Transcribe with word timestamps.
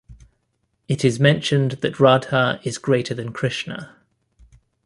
It 0.87 1.05
is 1.05 1.19
mentioned 1.19 1.73
that 1.83 1.99
Radha 1.99 2.59
is 2.63 2.79
greater 2.79 3.13
than 3.13 3.31
Krishna. 3.31 3.95